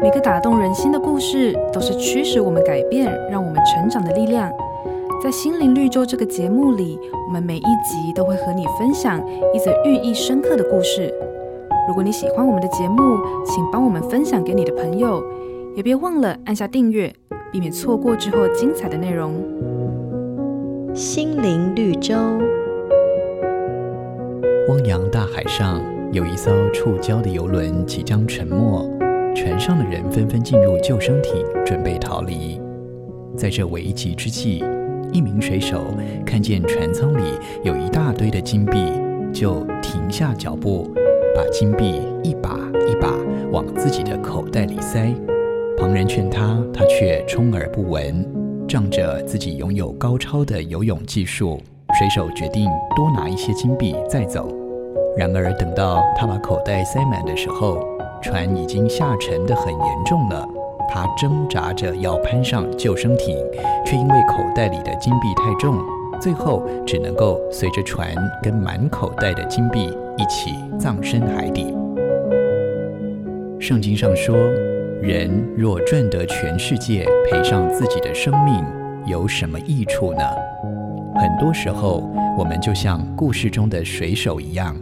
[0.00, 4.48] 每个打动人心的故事，都是驱使我们改变、让我们成长的力量。
[5.20, 9.20] 在心灵绿洲这个节目里，我们每一集都会和你分享
[9.52, 11.12] 一则寓意深刻的故事。
[11.88, 15.20] 如果你喜欢我们的节目，请帮我们分享给你的朋友，
[15.74, 17.12] 也别忘了按下订阅，
[17.50, 19.34] 避免错过之后精彩的内容。
[20.94, 22.14] 心灵绿洲。
[24.68, 25.80] 汪洋大海上，
[26.12, 28.88] 有一艘触礁的游轮即将沉没，
[29.38, 32.60] 船上的人纷纷进入救生艇，准备逃离。
[33.36, 34.64] 在这危急之际，
[35.12, 35.94] 一名水手
[36.26, 38.90] 看见船舱里有一大堆的金币，
[39.32, 40.92] 就停下脚步，
[41.36, 42.58] 把金币一把
[42.90, 43.14] 一把
[43.52, 45.14] 往自己的口袋里塞。
[45.78, 48.26] 旁人劝他，他却充耳不闻。
[48.66, 51.60] 仗着自己拥有高超的游泳技术，
[51.96, 54.52] 水手决定多拿一些金币再走。
[55.16, 57.78] 然而，等到他把口袋塞满的时候，
[58.28, 60.46] 船已经下沉得很严重了。
[60.86, 63.34] 他挣扎着要攀上救生艇，
[63.86, 65.78] 却因为口袋里的金币太重，
[66.20, 69.86] 最后只能够随着船跟满口袋的金币
[70.18, 71.74] 一起葬身海底。
[73.58, 74.36] 圣经上说，
[75.00, 78.62] 人若赚得全世界，赔上自己的生命，
[79.06, 80.20] 有什么益处呢？
[81.16, 82.06] 很多时候，
[82.38, 84.76] 我们就像故事中的水手一样，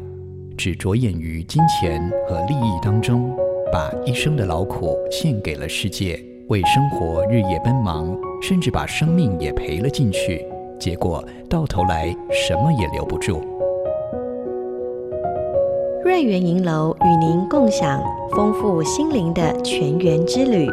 [0.56, 3.30] 只着眼于金钱和利益当中。
[3.72, 6.18] 把一生的劳苦献给了世界，
[6.48, 10.46] 为生活日夜奔忙，甚至把生命也赔了进去，
[10.78, 13.42] 结果到头来什么也留不住。
[16.04, 20.68] 瑞圆银楼与您共享丰富心灵的泉源之旅。